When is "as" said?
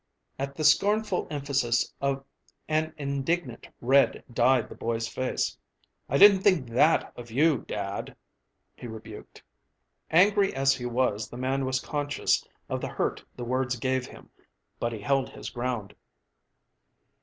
10.55-10.73